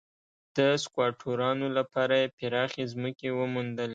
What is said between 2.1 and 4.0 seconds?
یې پراخې ځمکې وموندلې.